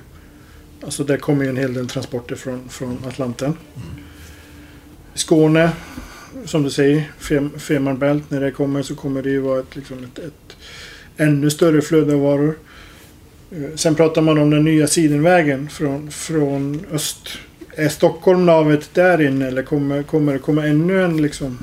Alltså 0.83 1.03
där 1.03 1.17
kommer 1.17 1.43
ju 1.43 1.49
en 1.49 1.57
hel 1.57 1.73
del 1.73 1.89
transporter 1.89 2.35
från, 2.35 2.69
från 2.69 3.05
Atlanten. 3.07 3.57
Mm. 3.75 4.03
Skåne, 5.13 5.71
som 6.45 6.63
du 6.63 6.69
säger, 6.69 7.11
Fem, 7.57 7.97
Bält, 7.99 8.31
när 8.31 8.41
det 8.41 8.51
kommer 8.51 8.81
så 8.81 8.95
kommer 8.95 9.21
det 9.21 9.29
ju 9.29 9.39
vara 9.39 9.59
ett, 9.59 9.75
liksom 9.75 9.97
ett, 10.03 10.19
ett 10.19 10.57
ännu 11.17 11.49
större 11.49 11.81
flöde 11.81 12.13
av 12.13 12.19
varor. 12.19 12.57
Eh, 13.51 13.75
sen 13.75 13.95
pratar 13.95 14.21
man 14.21 14.37
om 14.37 14.49
den 14.49 14.63
nya 14.63 14.87
sidenvägen 14.87 15.69
från, 15.69 16.11
från 16.11 16.85
öst. 16.91 17.29
Är 17.75 17.89
Stockholm 17.89 18.45
navet 18.45 18.89
där 18.93 19.21
inne 19.21 19.47
eller 19.47 19.63
kommer, 19.63 20.03
kommer 20.03 20.33
det 20.33 20.39
komma 20.39 20.67
ännu 20.67 21.03
en 21.03 21.21
liksom 21.21 21.57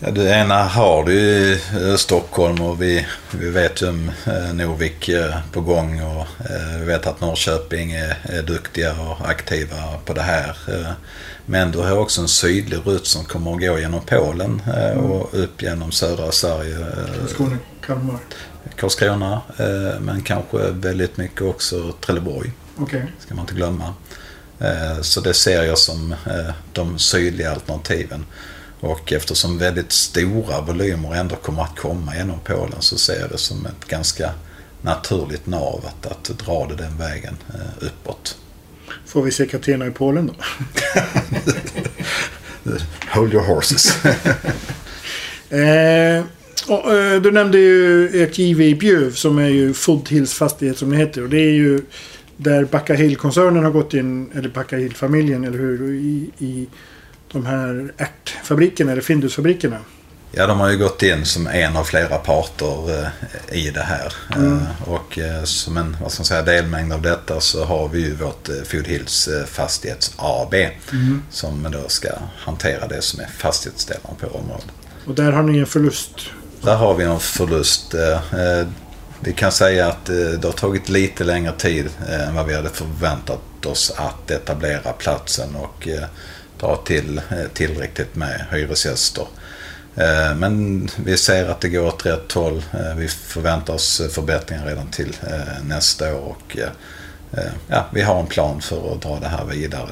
Ja, 0.00 0.10
det 0.10 0.34
ena 0.34 0.62
har 0.62 1.04
du 1.04 1.12
i 1.14 1.58
Stockholm 1.98 2.60
och 2.60 2.82
vi, 2.82 3.06
vi 3.30 3.50
vet 3.50 3.82
om 3.82 4.10
eh, 4.26 4.54
Novik 4.54 5.08
eh, 5.08 5.34
på 5.52 5.60
gång 5.60 6.02
och 6.02 6.26
vi 6.78 6.84
vet 6.84 7.06
att 7.06 7.20
Norrköping 7.20 7.92
är, 7.92 8.16
är 8.22 8.42
duktiga 8.42 8.92
och 9.00 9.28
aktiva 9.28 9.76
på 10.04 10.12
det 10.12 10.22
här. 10.22 10.56
Men 11.46 11.70
du 11.70 11.78
har 11.78 11.98
också 11.98 12.20
en 12.20 12.28
sydlig 12.28 12.80
rutt 12.84 13.06
som 13.06 13.24
kommer 13.24 13.52
att 13.52 13.60
gå 13.60 13.78
genom 13.78 14.00
Polen 14.06 14.62
eh, 14.66 14.90
mm. 14.90 15.04
och 15.04 15.34
upp 15.34 15.62
genom 15.62 15.92
södra 15.92 16.32
Sverige. 16.32 16.86
Skåne, 17.28 17.56
Kalmar. 17.86 18.18
Karlskrona, 18.76 19.40
eh, 19.58 20.00
men 20.00 20.22
kanske 20.22 20.58
väldigt 20.70 21.16
mycket 21.16 21.42
också 21.42 21.92
Trelleborg. 21.92 22.52
Okej. 22.76 23.12
ska 23.18 23.34
man 23.34 23.42
inte 23.42 23.54
glömma. 23.54 23.94
Eh, 24.58 25.00
Så 25.00 25.20
det 25.20 25.34
ser 25.34 25.62
jag 25.62 25.78
som 25.78 26.12
eh, 26.12 26.54
de 26.72 26.98
sydliga 26.98 27.50
alternativen. 27.50 28.24
Och 28.80 29.12
eftersom 29.12 29.58
väldigt 29.58 29.92
stora 29.92 30.60
volymer 30.60 31.14
ändå 31.14 31.36
kommer 31.36 31.62
att 31.62 31.78
komma 31.78 32.16
genom 32.16 32.38
Polen 32.44 32.80
så 32.80 32.98
ser 32.98 33.20
jag 33.20 33.30
det 33.30 33.38
som 33.38 33.66
ett 33.66 33.88
ganska 33.88 34.30
naturligt 34.82 35.46
nav 35.46 35.84
att, 35.86 36.06
att 36.06 36.38
dra 36.38 36.66
det 36.66 36.76
den 36.76 36.98
vägen 36.98 37.34
eh, 37.54 37.86
uppåt. 37.86 38.36
Får 39.06 39.22
vi 39.22 39.30
se 39.30 39.46
Catena 39.46 39.86
i 39.86 39.90
Polen 39.90 40.26
då? 40.26 40.34
Hold 43.10 43.34
your 43.34 43.44
horses. 43.44 43.98
Eh, 45.50 46.24
och, 46.68 46.94
eh, 46.94 47.22
du 47.22 47.30
nämnde 47.30 47.58
ju 47.58 48.22
ert 48.22 48.38
JV 48.38 48.62
i 48.62 48.74
Bjuv 48.74 49.12
som 49.12 49.38
är 49.38 49.48
ju 49.48 49.74
Foodhills 49.74 50.34
fastighet 50.34 50.78
som 50.78 50.90
det 50.90 50.96
heter. 50.96 51.22
Och 51.22 51.28
det 51.28 51.40
är 51.40 51.52
ju 51.52 51.82
där 52.36 52.64
Backa 52.64 52.94
Hill-koncernen 52.94 53.64
har 53.64 53.70
gått 53.70 53.94
in, 53.94 54.30
eller 54.34 54.48
Backa 54.48 54.76
Hill-familjen, 54.76 55.44
eller 55.44 55.58
hur? 55.58 55.92
I, 55.92 56.30
i 56.38 56.66
de 57.32 57.46
här 57.46 57.92
ärtfabrikerna, 57.96 58.92
eller 58.92 59.02
Findusfabrikerna. 59.02 59.78
Ja, 60.32 60.46
de 60.46 60.60
har 60.60 60.70
ju 60.70 60.78
gått 60.78 61.02
in 61.02 61.24
som 61.24 61.46
en 61.46 61.76
av 61.76 61.84
flera 61.84 62.18
parter 62.18 63.00
eh, 63.50 63.58
i 63.58 63.70
det 63.70 63.82
här. 63.82 64.12
Mm. 64.36 64.52
Eh, 64.58 64.88
Och 64.88 65.18
eh, 65.18 65.44
som 65.44 65.76
en 65.76 65.96
vad 66.02 66.12
ska 66.12 66.20
man 66.20 66.24
säga, 66.26 66.42
delmängd 66.42 66.92
av 66.92 67.02
detta 67.02 67.40
så 67.40 67.64
har 67.64 67.88
vi 67.88 68.00
ju 68.00 68.14
vårt 68.14 68.48
Food 68.64 68.86
Hills 68.86 69.28
eh, 69.28 69.44
Fastighets 69.44 70.12
AB 70.16 70.54
som 71.30 71.68
då 71.72 71.88
ska 71.88 72.08
hantera 72.38 72.86
det 72.86 73.02
som 73.02 73.20
är 73.20 73.26
fastighetsdelen 73.26 74.16
på 74.20 74.26
området. 74.26 74.66
Och 75.06 75.14
där 75.14 75.32
har 75.32 75.42
ni 75.42 75.58
en 75.58 75.66
förlust. 75.66 76.10
Där 76.62 76.76
har 76.76 76.94
vi 76.94 77.04
en 77.04 77.20
förlust. 77.20 77.94
Vi 79.20 79.32
kan 79.32 79.52
säga 79.52 79.86
att 79.86 80.04
det 80.06 80.44
har 80.44 80.52
tagit 80.52 80.88
lite 80.88 81.24
längre 81.24 81.52
tid 81.52 81.88
än 82.08 82.34
vad 82.34 82.46
vi 82.46 82.54
hade 82.54 82.68
förväntat 82.68 83.66
oss 83.66 83.92
att 83.96 84.30
etablera 84.30 84.92
platsen 84.92 85.56
och 85.56 85.88
dra 86.60 86.76
till 86.76 87.18
eh, 87.18 87.48
tillräckligt 87.54 88.14
med 88.16 88.44
hyresgäster. 88.50 89.26
Eh, 89.96 90.34
Men 90.36 90.88
vi 90.96 91.16
ser 91.16 91.48
att 91.48 91.60
det 91.60 91.68
går 91.68 91.86
åt 91.86 92.06
rätt 92.06 92.32
håll. 92.32 92.62
Eh, 92.72 92.94
Vi 92.96 93.08
förväntar 93.08 93.74
oss 93.74 94.02
förbättringar 94.10 94.66
redan 94.66 94.86
till 94.90 95.16
nästa 95.62 96.14
år 96.14 96.20
och 96.20 96.56
ja, 97.68 97.86
vi 97.92 98.02
har 98.02 98.20
en 98.20 98.26
plan 98.26 98.60
för 98.60 98.92
att 98.92 99.02
dra 99.02 99.18
det 99.20 99.28
här 99.28 99.44
vidare. 99.44 99.88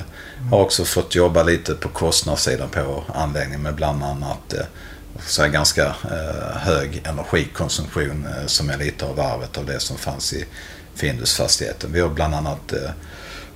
Har 0.50 0.60
också 0.60 0.84
fått 0.84 1.14
jobba 1.14 1.42
lite 1.42 1.74
på 1.74 1.88
kostnadssidan 1.88 2.68
på 2.68 3.04
anläggningen 3.14 3.62
med 3.62 3.74
bland 3.74 4.04
annat 4.04 4.54
så 5.26 5.42
här 5.42 5.48
ganska 5.48 5.94
hög 6.54 7.02
energikonsumtion 7.04 8.26
som 8.46 8.70
är 8.70 8.76
lite 8.78 9.04
av 9.04 9.20
arvet 9.20 9.58
av 9.58 9.66
det 9.66 9.80
som 9.80 9.96
fanns 9.98 10.32
i 10.32 10.44
Findusfastigheten. 10.94 11.92
Vi 11.92 12.00
har 12.00 12.08
bland 12.08 12.34
annat 12.34 12.72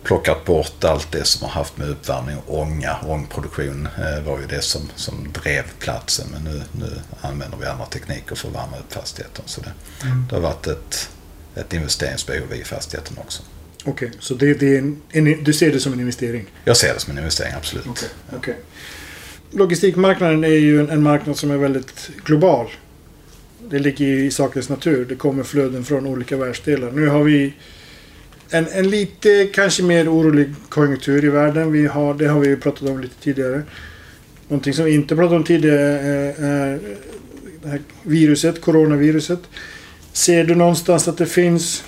plockat 0.02 0.44
bort 0.44 0.84
allt 0.84 1.12
det 1.12 1.24
som 1.24 1.48
har 1.48 1.50
haft 1.50 1.76
med 1.76 1.88
uppvärmning 1.88 2.36
och 2.46 2.58
ånga. 2.58 2.96
Ångproduktion 3.06 3.88
eh, 3.98 4.24
var 4.24 4.40
ju 4.40 4.46
det 4.46 4.62
som, 4.62 4.80
som 4.96 5.28
drev 5.42 5.62
platsen 5.78 6.26
men 6.32 6.44
nu, 6.44 6.62
nu 6.72 7.00
använder 7.20 7.58
vi 7.58 7.66
andra 7.66 7.86
tekniker 7.86 8.34
för 8.34 8.48
att 8.48 8.54
värma 8.54 8.78
upp 8.78 8.92
fastigheten. 8.92 9.44
Så 9.46 9.60
det, 9.60 9.72
det 10.28 10.34
har 10.34 10.42
varit 10.42 10.66
ett, 10.66 11.10
ett 11.54 11.72
investeringsbehov 11.72 12.54
i 12.54 12.64
fastigheten 12.64 13.18
också. 13.18 13.42
Okej, 13.84 14.10
så 14.18 14.34
det, 14.34 14.54
det 14.54 14.74
är 14.74 14.78
en, 14.78 15.02
en, 15.10 15.44
du 15.44 15.52
ser 15.52 15.72
det 15.72 15.80
som 15.80 15.92
en 15.92 16.00
investering? 16.00 16.46
Jag 16.64 16.76
ser 16.76 16.94
det 16.94 17.00
som 17.00 17.12
en 17.12 17.18
investering, 17.18 17.52
absolut. 17.56 18.10
Okej. 18.36 18.56
Logistikmarknaden 19.50 20.44
är 20.44 20.48
ju 20.48 20.80
en, 20.80 20.90
en 20.90 21.02
marknad 21.02 21.36
som 21.36 21.50
är 21.50 21.56
väldigt 21.56 22.10
global. 22.24 22.66
Det 23.70 23.78
ligger 23.78 24.06
i 24.06 24.30
sakens 24.30 24.68
natur. 24.68 25.04
Det 25.04 25.14
kommer 25.14 25.42
flöden 25.42 25.84
från 25.84 26.06
olika 26.06 26.36
världsdelar. 26.36 26.90
Nu 26.90 27.08
har 27.08 27.22
vi 27.22 27.54
en, 28.50 28.66
en 28.72 28.90
lite 28.90 29.46
kanske 29.46 29.82
mer 29.82 30.08
orolig 30.14 30.54
konjunktur 30.68 31.24
i 31.24 31.28
världen. 31.28 31.72
Vi 31.72 31.86
har, 31.86 32.14
det 32.14 32.28
har 32.28 32.40
vi 32.40 32.48
ju 32.48 32.56
pratat 32.56 32.88
om 32.88 33.00
lite 33.00 33.22
tidigare. 33.22 33.62
Någonting 34.48 34.74
som 34.74 34.84
vi 34.84 34.94
inte 34.94 35.16
pratat 35.16 35.36
om 35.36 35.44
tidigare 35.44 35.80
är, 35.80 36.44
är 36.44 36.80
det 37.62 37.68
här 37.68 37.80
viruset, 38.02 38.60
coronaviruset. 38.60 39.40
Ser 40.12 40.44
du 40.44 40.54
någonstans 40.54 41.08
att 41.08 41.18
det 41.18 41.26
finns 41.26 41.84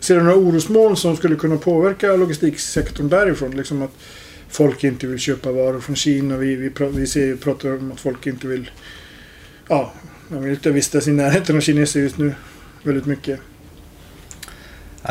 Ser 0.00 0.16
du 0.16 0.22
några 0.22 0.36
orosmoln 0.36 0.96
som 0.96 1.16
skulle 1.16 1.36
kunna 1.36 1.56
påverka 1.56 2.16
logistiksektorn 2.16 3.08
därifrån? 3.08 3.56
Liksom 3.56 3.82
att 3.82 3.90
folk 4.48 4.84
inte 4.84 5.06
vill 5.06 5.18
köpa 5.18 5.52
varor 5.52 5.80
från 5.80 5.96
Kina. 5.96 6.36
Vi, 6.36 6.54
vi, 6.54 6.70
vi 6.90 7.06
ser, 7.06 7.36
pratar 7.36 7.76
om 7.76 7.92
att 7.92 8.00
folk 8.00 8.26
inte 8.26 8.46
vill... 8.46 8.70
Ja, 9.68 9.92
man 10.28 10.42
vill 10.42 10.52
inte 10.52 10.70
vistas 10.70 11.08
i 11.08 11.12
närheten 11.12 11.56
av 11.56 11.60
kineser 11.60 12.00
just 12.00 12.18
nu. 12.18 12.34
Väldigt 12.82 13.06
mycket. 13.06 13.40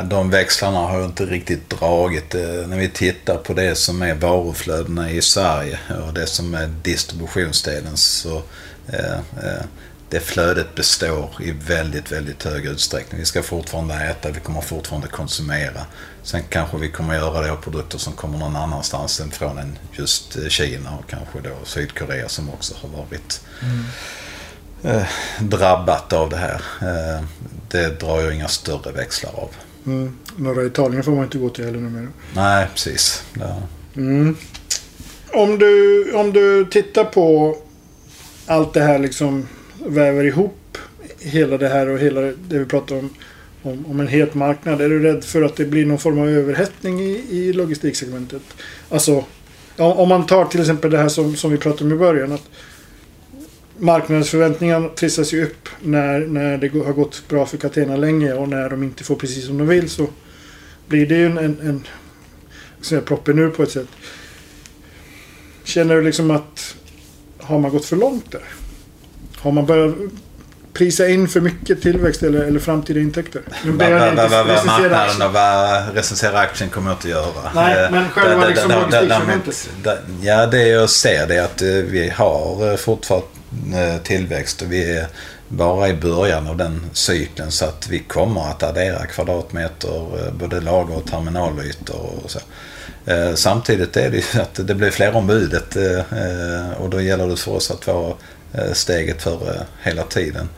De 0.03 0.29
växlarna 0.29 0.77
har 0.77 1.05
inte 1.05 1.25
riktigt 1.25 1.69
dragit. 1.69 2.35
eh, 2.35 2.41
När 2.41 2.77
vi 2.77 2.89
tittar 2.89 3.37
på 3.37 3.53
det 3.53 3.75
som 3.75 4.01
är 4.01 4.15
varuflödena 4.15 5.11
i 5.11 5.21
Sverige 5.21 5.79
och 6.07 6.13
det 6.13 6.27
som 6.27 6.53
är 6.55 6.67
distributionsdelen 6.67 7.97
så 7.97 8.41
eh, 8.87 9.13
eh, 9.13 9.63
det 10.09 10.19
flödet 10.19 10.75
består 10.75 11.29
i 11.41 11.51
väldigt, 11.51 12.11
väldigt 12.11 12.43
hög 12.43 12.65
utsträckning. 12.65 13.19
Vi 13.19 13.25
ska 13.25 13.43
fortfarande 13.43 13.95
äta, 13.95 14.31
vi 14.31 14.39
kommer 14.39 14.61
fortfarande 14.61 15.07
konsumera. 15.07 15.85
Sen 16.23 16.43
kanske 16.49 16.77
vi 16.77 16.89
kommer 16.91 17.15
göra 17.15 17.41
det 17.41 17.51
av 17.51 17.55
produkter 17.55 17.97
som 17.97 18.13
kommer 18.13 18.37
någon 18.37 18.55
annanstans 18.55 19.19
än 19.19 19.31
från 19.31 19.77
just 19.91 20.37
Kina 20.51 20.97
och 20.97 21.09
kanske 21.09 21.39
då 21.49 21.55
Sydkorea 21.65 22.29
som 22.29 22.49
också 22.49 22.75
har 22.81 22.89
varit 22.89 23.41
eh, 24.83 25.07
drabbat 25.39 26.13
av 26.13 26.29
det 26.29 26.37
här. 26.37 26.61
Eh, 26.81 27.23
det 27.71 27.99
drar 27.99 28.21
jag 28.21 28.33
inga 28.35 28.47
större 28.47 28.91
växlar 28.91 29.31
av. 29.39 29.49
Mm. 29.87 30.11
Norra 30.35 30.65
Italien 30.65 31.03
får 31.03 31.11
man 31.11 31.23
inte 31.23 31.37
gå 31.37 31.49
till 31.49 31.65
heller 31.65 31.79
numera. 31.79 32.07
Nej, 32.35 32.67
precis. 32.73 33.23
Ja. 33.39 33.61
Mm. 33.95 34.35
Om, 35.33 35.59
du, 35.59 36.11
om 36.13 36.33
du 36.33 36.65
tittar 36.65 37.03
på 37.03 37.57
allt 38.45 38.73
det 38.73 38.81
här 38.81 38.99
liksom 38.99 39.47
väver 39.85 40.23
ihop 40.23 40.77
hela 41.19 41.57
det 41.57 41.67
här 41.67 41.87
och 41.87 41.99
hela 41.99 42.21
det 42.21 42.59
vi 42.59 42.65
pratar 42.65 42.95
om, 42.95 43.09
om, 43.61 43.85
om 43.85 43.99
en 43.99 44.07
het 44.07 44.33
marknad. 44.33 44.81
Är 44.81 44.89
du 44.89 44.99
rädd 44.99 45.23
för 45.23 45.41
att 45.41 45.55
det 45.55 45.65
blir 45.65 45.85
någon 45.85 45.99
form 45.99 46.19
av 46.19 46.29
överhettning 46.29 47.01
i, 47.01 47.25
i 47.29 47.53
logistiksegmentet? 47.53 48.41
Alltså, 48.89 49.23
om 49.77 50.09
man 50.09 50.25
tar 50.25 50.45
till 50.45 50.61
exempel 50.61 50.91
det 50.91 50.97
här 50.97 51.09
som, 51.09 51.35
som 51.35 51.51
vi 51.51 51.57
pratade 51.57 51.83
om 51.83 51.91
i 51.91 51.95
början. 51.95 52.31
att 52.31 52.49
Marknadens 53.79 54.29
förväntningar 54.29 54.89
trissas 54.95 55.33
ju 55.33 55.43
upp 55.45 55.69
när, 55.81 56.19
när 56.19 56.57
det 56.57 56.67
har 56.85 56.93
gått 56.93 57.23
bra 57.29 57.45
för 57.45 57.57
Catena 57.57 57.95
länge 57.97 58.33
och 58.33 58.49
när 58.49 58.69
de 58.69 58.83
inte 58.83 59.03
får 59.03 59.15
precis 59.15 59.45
som 59.45 59.57
de 59.57 59.67
vill 59.67 59.89
så 59.89 60.07
blir 60.87 61.05
det 61.05 61.15
ju 61.15 61.25
en, 61.25 61.37
en, 61.37 61.83
en 62.91 63.01
proppen 63.01 63.39
ur 63.39 63.49
på 63.49 63.63
ett 63.63 63.71
sätt. 63.71 63.87
Känner 65.63 65.95
du 65.95 66.01
liksom 66.01 66.31
att 66.31 66.75
har 67.39 67.59
man 67.59 67.71
gått 67.71 67.85
för 67.85 67.95
långt 67.95 68.31
där? 68.31 68.41
Har 69.37 69.51
man 69.51 69.65
börjat 69.65 69.95
prisa 70.73 71.07
in 71.07 71.27
för 71.27 71.41
mycket 71.41 71.81
tillväxt 71.81 72.23
eller, 72.23 72.41
eller 72.43 72.59
framtida 72.59 72.99
intäkter? 72.99 73.41
Nu 73.65 73.71
inte 73.71 73.89
va, 73.89 74.27
va, 74.27 74.43
va, 74.43 74.53
recensera 74.53 74.89
marknaden 74.89 75.27
och 75.27 75.33
vad 75.33 75.95
recensera 75.95 76.39
aktien 76.39 76.69
kommer 76.69 76.89
jag 76.89 76.95
inte 76.95 77.07
att 77.07 77.11
göra. 77.11 77.51
Nej, 77.55 77.85
Eh, 77.85 77.91
men 77.91 78.09
själva 78.09 78.47
liksom 78.47 78.69
där- 79.83 79.99
Ja, 80.21 80.45
det 80.45 80.67
jag 80.67 80.89
ser 80.89 81.27
det 81.27 81.35
är 81.35 81.43
att 81.43 81.61
eh, 81.61 81.67
vi 81.67 82.09
har 82.09 82.71
eh, 82.71 82.77
fortfarande 82.77 83.27
tillväxt 84.03 84.61
och 84.61 84.71
vi 84.71 84.97
är 84.97 85.07
bara 85.47 85.89
i 85.89 85.93
början 85.93 86.47
av 86.47 86.57
den 86.57 86.81
cykeln 86.93 87.51
så 87.51 87.65
att 87.65 87.87
vi 87.89 87.99
kommer 87.99 88.41
att 88.41 88.63
addera 88.63 89.05
kvadratmeter, 89.05 90.25
eh, 90.25 90.33
både 90.33 90.61
lager 90.61 90.97
och 90.97 91.05
terminalytor 91.05 92.19
och 92.23 92.31
så. 92.31 92.39
Eh, 93.05 93.33
Samtidigt 93.33 93.97
är 93.97 94.09
det 94.09 94.17
ju 94.17 94.41
att 94.41 94.67
det 94.67 94.75
blir 94.75 94.91
fler 94.91 95.15
om 95.15 95.27
budet 95.27 95.75
eh, 95.75 95.99
eh, 95.99 96.71
och 96.77 96.89
då 96.89 97.01
gäller 97.01 97.27
det 97.27 97.37
för 97.37 97.51
oss 97.51 97.71
att 97.71 97.87
vara 97.87 98.13
eh, 98.53 98.73
steget 98.73 99.21
före 99.21 99.65
hela 99.81 100.03
tiden. 100.03 100.49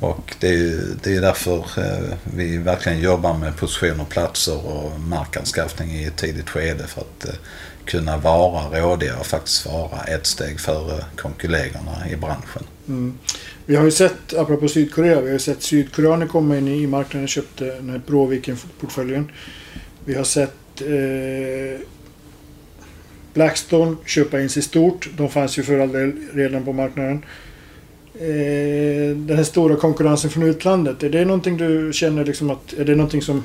Och 0.00 0.34
det 0.40 0.48
är 0.48 0.52
ju 0.52 0.96
det 1.02 1.16
är 1.16 1.20
därför 1.20 1.56
eh, 1.56 2.16
vi 2.24 2.56
verkligen 2.56 3.00
jobbar 3.00 3.34
med 3.34 3.56
positioner, 3.56 4.04
platser 4.04 4.66
och 4.66 5.00
markanskaffning 5.00 5.90
i 5.90 6.04
ett 6.04 6.16
tidigt 6.16 6.50
skede 6.50 6.86
för 6.86 7.00
att 7.00 7.28
eh, 7.28 7.34
kunna 7.84 8.16
vara 8.16 8.80
rådiga 8.80 9.18
och 9.18 9.26
faktiskt 9.26 9.66
vara 9.66 10.04
ett 10.04 10.26
steg 10.26 10.60
före 10.60 11.04
konkurrenterna 11.16 12.10
i 12.12 12.16
branschen. 12.16 12.62
Mm. 12.88 13.18
Vi 13.66 13.76
har 13.76 13.84
ju 13.84 13.90
sett, 13.90 14.34
apropå 14.34 14.68
Sydkorea, 14.68 15.20
vi 15.20 15.26
har 15.26 15.32
ju 15.32 15.38
sett 15.38 15.62
sydkoreaner 15.62 16.26
komma 16.26 16.58
in 16.58 16.68
i 16.68 16.86
marknaden 16.86 17.22
och 17.22 17.28
köpte 17.28 17.64
den 17.64 17.90
här 17.90 18.00
Bråviken-portföljen. 18.06 19.30
Vi 20.04 20.14
har 20.14 20.24
sett 20.24 20.80
eh, 20.80 21.80
Blackstone 23.34 23.96
köpa 24.06 24.40
in 24.40 24.48
sig 24.48 24.62
stort. 24.62 25.08
De 25.16 25.28
fanns 25.28 25.58
ju 25.58 25.62
för 25.62 25.78
all 25.78 25.92
del 25.92 26.12
redan 26.34 26.64
på 26.64 26.72
marknaden. 26.72 27.24
Eh, 28.14 29.16
den 29.16 29.36
här 29.36 29.44
stora 29.44 29.76
konkurrensen 29.76 30.30
från 30.30 30.42
utlandet, 30.42 31.02
är 31.02 31.10
det 31.10 31.24
någonting 31.24 31.56
du 31.56 31.90
känner 31.92 32.24
liksom 32.24 32.50
att... 32.50 32.72
Är 32.72 32.84
det 32.84 32.94
någonting 32.94 33.22
som 33.22 33.44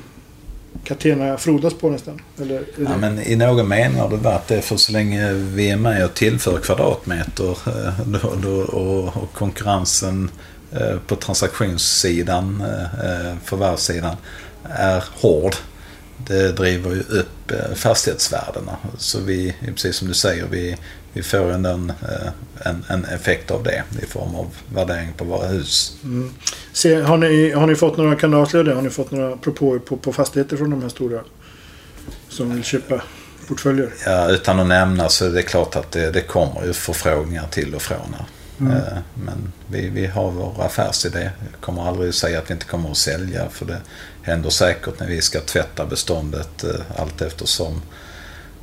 Catena 0.86 1.36
frodas 1.36 1.74
på 1.74 1.90
nästan? 1.90 2.20
Eller. 2.40 2.64
Ja, 2.78 2.96
men 2.96 3.22
I 3.22 3.36
någon 3.36 3.68
mening 3.68 3.98
har 3.98 4.10
det 4.10 4.16
varit 4.16 4.48
det 4.48 4.62
för 4.62 4.76
så 4.76 4.92
länge 4.92 5.32
vi 5.32 5.70
är 5.70 5.76
med 5.76 6.04
och 6.04 6.14
tillför 6.14 6.58
kvadratmeter 6.58 7.50
eh, 7.50 8.00
då, 8.06 8.34
då, 8.42 8.60
och, 8.60 9.22
och 9.22 9.32
konkurrensen 9.32 10.30
eh, 10.72 10.98
på 11.06 11.16
transaktionssidan, 11.16 12.60
eh, 13.04 13.34
förvärvssidan, 13.44 14.16
är 14.64 15.04
hård. 15.14 15.54
Det 16.16 16.52
driver 16.52 16.90
ju 16.90 17.00
upp 17.00 17.52
fastighetsvärdena. 17.74 18.76
Så 18.98 19.20
vi, 19.20 19.54
precis 19.66 19.96
som 19.96 20.08
du 20.08 20.14
säger, 20.14 20.46
vi, 20.50 20.76
vi 21.16 21.22
får 21.22 21.52
ändå 21.52 21.70
en, 21.70 21.92
en, 22.62 22.84
en 22.88 23.04
effekt 23.04 23.50
av 23.50 23.62
det 23.62 23.82
i 24.02 24.06
form 24.06 24.34
av 24.34 24.46
värdering 24.74 25.12
på 25.16 25.24
våra 25.24 25.46
hus. 25.46 25.96
Mm. 26.04 26.34
Se, 26.72 27.00
har, 27.00 27.16
ni, 27.16 27.50
har 27.50 27.66
ni 27.66 27.74
fått 27.74 27.96
några 27.96 28.16
kanaler 28.16 28.74
Har 28.74 28.82
ni 28.82 28.90
fått 28.90 29.10
några 29.10 29.36
propåer 29.36 29.78
på, 29.78 29.96
på 29.96 30.12
fastigheter 30.12 30.56
från 30.56 30.70
de 30.70 30.82
här 30.82 30.88
stora 30.88 31.20
som 32.28 32.54
vill 32.54 32.64
köpa 32.64 33.02
portföljer? 33.48 33.90
Ja, 34.06 34.28
utan 34.28 34.60
att 34.60 34.66
nämna 34.66 35.08
så 35.08 35.26
är 35.26 35.30
det 35.30 35.42
klart 35.42 35.76
att 35.76 35.92
det, 35.92 36.10
det 36.10 36.20
kommer 36.20 36.66
ju 36.66 36.72
förfrågningar 36.72 37.46
till 37.50 37.74
och 37.74 37.82
från. 37.82 38.16
Här. 38.18 38.26
Mm. 38.60 38.72
Eh, 38.72 38.98
men 39.14 39.52
vi, 39.66 39.88
vi 39.88 40.06
har 40.06 40.30
vår 40.30 40.64
affärsidé. 40.64 41.20
Jag 41.22 41.60
kommer 41.60 41.88
aldrig 41.88 42.14
säga 42.14 42.38
att 42.38 42.50
vi 42.50 42.54
inte 42.54 42.66
kommer 42.66 42.90
att 42.90 42.96
sälja 42.96 43.48
för 43.50 43.66
det 43.66 43.80
händer 44.22 44.50
säkert 44.50 45.00
när 45.00 45.06
vi 45.06 45.20
ska 45.20 45.40
tvätta 45.40 45.86
beståndet 45.86 46.64
eh, 46.64 47.00
allt 47.00 47.22
eftersom. 47.22 47.82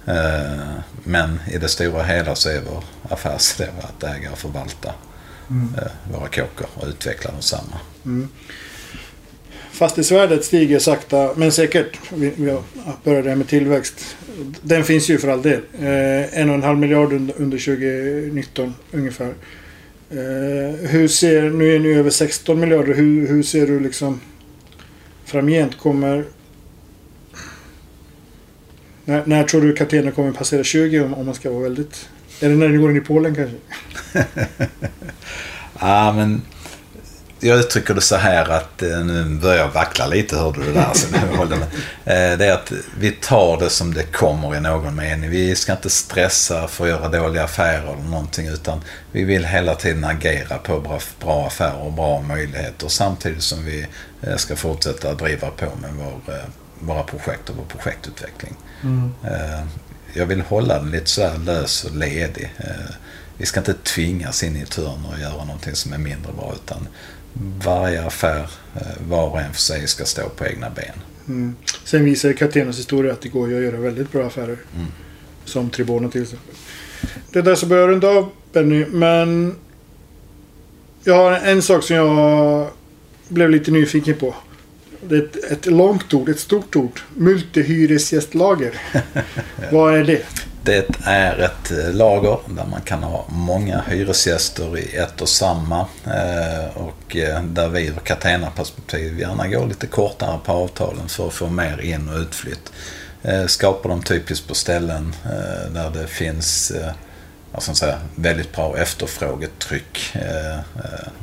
Eh, 0.05 0.79
men 1.03 1.39
i 1.51 1.57
det 1.57 1.67
stora 1.67 2.03
hela 2.03 2.35
så 2.35 2.49
är 2.49 2.61
vår 2.61 2.83
affärsidé 3.09 3.69
att 3.81 4.03
äga 4.03 4.31
och 4.31 4.37
förvalta 4.37 4.93
mm. 5.49 5.73
våra 6.11 6.27
kåkor 6.27 6.67
och 6.73 6.87
utveckla 6.87 7.31
densamma. 7.31 7.79
Mm. 8.05 8.29
Fastighetsvärdet 9.71 10.45
stiger 10.45 10.79
sakta 10.79 11.33
men 11.35 11.51
säkert. 11.51 11.99
Vi, 12.13 12.57
började 13.03 13.35
med 13.35 13.47
tillväxt. 13.47 14.15
Den 14.61 14.83
finns 14.83 15.09
ju 15.09 15.17
för 15.17 15.27
all 15.27 15.41
del. 15.41 15.61
Eh, 15.79 16.39
en 16.39 16.49
och 16.49 16.55
en 16.55 16.63
halv 16.63 16.79
miljard 16.79 17.13
under, 17.13 17.41
under 17.41 17.57
2019 17.57 18.73
ungefär. 18.91 19.33
Eh, 20.09 20.89
hur 20.89 21.07
ser, 21.07 21.49
nu 21.49 21.75
är 21.75 21.79
ni 21.79 21.93
över 21.93 22.09
16 22.09 22.59
miljarder. 22.59 22.93
Hur, 22.93 23.27
hur 23.27 23.43
ser 23.43 23.67
du 23.67 23.79
liksom 23.79 24.19
framgent? 25.25 25.77
Kommer... 25.77 26.25
När, 29.05 29.23
när 29.25 29.43
tror 29.43 29.61
du 29.61 29.73
Catena 29.73 30.11
kommer 30.11 30.31
passera 30.31 30.63
20 30.63 30.99
om, 30.99 31.13
om 31.13 31.25
man 31.25 31.35
ska 31.35 31.51
vara 31.51 31.63
väldigt... 31.63 32.09
Är 32.39 32.49
det 32.49 32.55
när 32.55 32.69
ni 32.69 32.77
går 32.77 32.91
in 32.91 32.97
i 32.97 33.01
Polen 33.01 33.35
kanske? 33.35 33.57
ja, 35.79 36.13
men 36.13 36.41
jag 37.39 37.59
uttrycker 37.59 37.93
det 37.93 38.01
så 38.01 38.15
här 38.15 38.49
att, 38.49 38.81
eh, 38.81 39.05
nu 39.05 39.23
börjar 39.23 39.57
jag 39.57 39.69
vackla 39.69 40.07
lite, 40.07 40.37
hörde 40.37 40.59
du 40.59 40.65
det 40.65 40.73
där? 40.73 40.93
Så 40.93 41.07
nu 41.11 41.17
håller 41.37 41.57
det. 41.57 41.65
Eh, 42.13 42.37
det 42.37 42.45
är 42.45 42.53
att 42.53 42.71
vi 42.99 43.11
tar 43.11 43.59
det 43.59 43.69
som 43.69 43.93
det 43.93 44.03
kommer 44.03 44.55
i 44.55 44.59
någon 44.59 44.95
mening. 44.95 45.29
Vi 45.29 45.55
ska 45.55 45.71
inte 45.71 45.89
stressa 45.89 46.67
för 46.67 46.83
att 46.83 46.89
göra 46.89 47.09
dåliga 47.09 47.43
affärer 47.43 47.93
eller 47.93 48.09
någonting 48.09 48.47
utan 48.47 48.81
vi 49.11 49.23
vill 49.23 49.45
hela 49.45 49.75
tiden 49.75 50.03
agera 50.03 50.57
på 50.57 50.79
bra, 50.79 50.99
bra 51.19 51.47
affärer 51.47 51.81
och 51.81 51.93
bra 51.93 52.21
möjligheter 52.21 52.87
samtidigt 52.87 53.43
som 53.43 53.65
vi 53.65 53.87
eh, 54.21 54.35
ska 54.35 54.55
fortsätta 54.55 55.13
driva 55.13 55.49
på 55.49 55.65
med 55.81 55.91
vår, 55.93 56.33
våra 56.85 57.03
projekt 57.03 57.49
och 57.49 57.55
vår 57.55 57.65
projektutveckling. 57.65 58.55
Mm. 58.83 59.09
Jag 60.13 60.25
vill 60.25 60.41
hålla 60.41 60.79
den 60.79 60.91
lite 60.91 61.09
så 61.09 61.37
lös 61.37 61.83
och 61.83 61.95
ledig. 61.95 62.53
Vi 63.37 63.45
ska 63.45 63.59
inte 63.59 63.73
tvingas 63.73 64.43
in 64.43 64.55
i 64.55 64.61
ett 64.61 64.75
hörn 64.75 65.05
och 65.13 65.19
göra 65.19 65.45
någonting 65.45 65.75
som 65.75 65.93
är 65.93 65.97
mindre 65.97 66.33
bra 66.33 66.55
utan 66.55 66.87
varje 67.65 68.05
affär, 68.05 68.49
eh, 68.75 69.07
var 69.07 69.29
och 69.29 69.41
en 69.41 69.53
för 69.53 69.61
sig, 69.61 69.87
ska 69.87 70.05
stå 70.05 70.29
på 70.29 70.45
egna 70.45 70.69
ben. 70.69 70.95
Mm. 71.27 71.55
Sen 71.83 72.05
visar 72.05 72.29
ju 72.29 72.35
Catenas 72.35 72.79
historia 72.79 73.13
att 73.13 73.21
det 73.21 73.29
går 73.29 73.45
att 73.47 73.63
göra 73.63 73.77
väldigt 73.77 74.11
bra 74.11 74.27
affärer. 74.27 74.57
Mm. 74.75 74.87
Som 75.45 75.69
Tribona 75.69 76.09
till 76.09 76.21
exempel. 76.21 76.55
Det 77.31 77.39
är 77.39 77.43
där 77.43 77.55
så 77.55 77.65
börjar 77.65 77.87
runda 77.87 78.07
av 78.07 78.29
Benny. 78.53 78.85
Men 78.85 79.55
jag 81.03 81.15
har 81.15 81.31
en 81.31 81.61
sak 81.61 81.83
som 81.83 81.95
jag 81.95 82.67
blev 83.27 83.49
lite 83.49 83.71
nyfiken 83.71 84.15
på. 84.15 84.35
Det 85.09 85.15
är 85.15 85.21
ett, 85.21 85.51
ett 85.51 85.65
långt 85.65 86.13
ord, 86.13 86.29
ett 86.29 86.39
stort 86.39 86.75
ord. 86.75 86.99
Multihyresgästlager. 87.13 88.73
Vad 89.71 89.95
är 89.95 90.03
det? 90.03 90.25
Det 90.65 90.85
är 91.03 91.39
ett 91.39 91.71
eh, 91.71 91.93
lager 91.93 92.37
där 92.47 92.65
man 92.65 92.81
kan 92.81 93.03
ha 93.03 93.25
många 93.29 93.83
hyresgäster 93.87 94.77
i 94.77 94.95
ett 94.95 95.21
och 95.21 95.29
samma 95.29 95.79
eh, 96.05 96.77
och 96.77 97.15
eh, 97.15 97.43
där 97.43 97.69
vi 97.69 97.87
ur 97.87 97.93
Catena-perspektiv 98.03 99.19
gärna 99.19 99.47
går 99.47 99.67
lite 99.67 99.87
kortare 99.87 100.39
på 100.45 100.51
avtalen 100.51 101.07
för 101.07 101.27
att 101.27 101.33
få 101.33 101.47
mer 101.47 101.81
in 101.81 102.09
och 102.09 102.19
utflytt. 102.19 102.71
Skapar 103.47 103.89
dem 103.89 104.03
typiskt 104.03 104.47
på 104.47 104.55
ställen 104.55 105.15
där 105.69 105.91
det 105.93 106.07
finns 106.07 106.73
vad 107.51 107.63
ska 107.63 107.73
säga, 107.73 107.99
väldigt 108.15 108.55
bra 108.55 108.77
efterfrågetryck. 108.77 110.15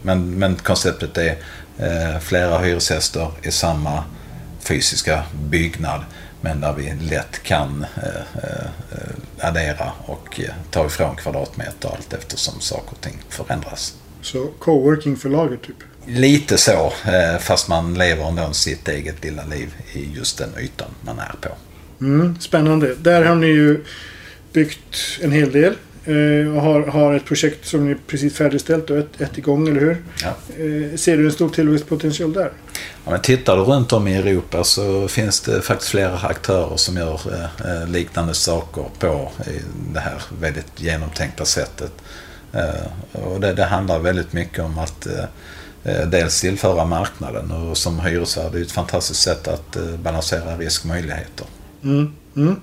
Men, 0.03 0.39
men 0.39 0.55
konceptet 0.55 1.19
är 1.19 1.37
flera 2.21 2.59
hyresgäster 2.59 3.31
i 3.43 3.51
samma 3.51 4.05
fysiska 4.61 5.23
byggnad 5.51 6.01
men 6.41 6.61
där 6.61 6.73
vi 6.73 6.95
lätt 7.11 7.43
kan 7.43 7.87
eh, 7.97 8.45
eh, 8.45 9.49
addera 9.49 9.93
och 10.07 10.41
eh, 10.41 10.55
ta 10.71 10.87
ifrån 10.87 11.17
kvadratmeter 11.17 11.89
allt 11.89 12.13
eftersom 12.13 12.61
saker 12.61 12.91
och 12.91 13.01
ting 13.01 13.19
förändras. 13.29 13.95
Så 14.23 14.47
coworking 14.59 15.17
för 15.17 15.29
lager 15.29 15.57
typ? 15.57 15.77
Lite 16.07 16.59
så, 16.59 16.93
fast 17.41 17.69
man 17.69 17.95
lever 17.95 18.29
ändå 18.29 18.53
sitt 18.53 18.89
eget 18.89 19.25
lilla 19.25 19.45
liv 19.45 19.75
i 19.93 20.11
just 20.15 20.39
den 20.39 20.49
ytan 20.59 20.89
man 21.05 21.19
är 21.19 21.35
på. 21.41 21.49
Mm, 22.01 22.41
spännande. 22.41 22.95
Där 22.95 23.25
har 23.25 23.35
ni 23.35 23.47
ju 23.47 23.85
byggt 24.53 24.97
en 25.23 25.33
hel 25.33 25.53
del. 25.53 25.75
Eh, 26.05 26.57
och 26.57 26.63
har, 26.63 26.87
har 26.87 27.15
ett 27.15 27.25
projekt 27.25 27.67
som 27.67 27.89
ni 27.89 27.97
precis 28.07 28.35
färdigställt 28.35 28.91
och 28.91 28.99
ett, 28.99 29.21
ett 29.21 29.39
igång, 29.39 29.69
eller 29.69 29.81
hur? 29.81 30.03
Ja. 30.23 30.29
Eh, 30.29 30.97
ser 30.97 31.17
du 31.17 31.27
en 31.27 31.33
stor 31.33 31.49
tillväxtpotential 31.49 32.33
där? 32.33 32.51
Ja, 33.05 33.11
men 33.11 33.21
tittar 33.21 33.57
du 33.57 33.63
runt 33.63 33.93
om 33.93 34.09
i 34.09 34.17
Europa 34.17 34.65
så 34.65 35.09
finns 35.09 35.41
det 35.41 35.63
faktiskt 35.63 35.91
flera 35.91 36.19
aktörer 36.19 36.77
som 36.77 36.97
gör 36.97 37.21
eh, 37.65 37.89
liknande 37.89 38.35
saker 38.35 38.85
på 38.99 39.33
det 39.93 40.01
här 40.01 40.23
väldigt 40.41 40.73
genomtänkta 40.77 41.45
sättet. 41.45 41.93
och 43.13 43.41
det, 43.41 43.53
det, 43.53 43.65
handlar 43.65 43.99
väldigt 43.99 44.33
mycket 44.33 44.65
om 44.65 44.79
att 44.79 45.07
dels 46.07 46.41
tillföra 46.41 46.85
marknaden 46.85 47.51
och 47.51 47.77
som 47.77 48.01
hyresvärd 48.01 48.55
är 48.55 48.59
det 48.59 48.61
ett 48.61 48.73
fantastiskt 48.73 49.23
sätt 49.23 49.49
att 49.49 49.77
balansera 50.03 50.57
riskmöjligheter. 50.57 51.47
Mm, 51.83 52.13
mm. 52.37 52.57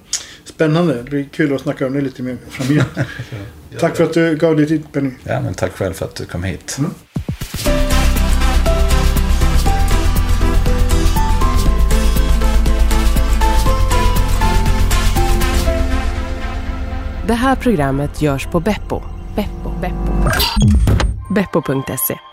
Spännande. 0.48 0.94
Det 0.94 1.04
blir 1.04 1.24
kul 1.24 1.56
att 1.56 1.62
snacka 1.62 1.88
om 1.88 1.94
det 1.94 2.02
lite 2.02 2.24
mer 2.24 2.38
framgent. 2.50 2.88
tack 3.80 3.96
för 3.96 4.04
att 4.04 4.14
du 4.14 4.36
gav 4.36 4.56
dig 4.56 4.68
tid 4.68 4.84
Benny. 4.92 5.12
Ja, 5.24 5.42
men 5.42 5.54
tack 5.54 5.72
själv 5.72 5.94
för 5.94 6.06
att 6.06 6.16
du 6.16 6.26
kom 6.26 6.44
hit. 6.44 6.78
Mm. 6.80 6.92
Det 17.28 17.34
här 17.34 17.56
programmet 17.56 18.22
görs 18.22 18.46
på 18.46 18.60
Beppo. 18.60 19.02
Beppo. 19.36 19.72
Beppo. 19.82 20.30
Beppo.se 21.34 22.27